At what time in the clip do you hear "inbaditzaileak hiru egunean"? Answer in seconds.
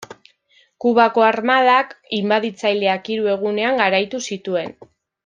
2.21-3.79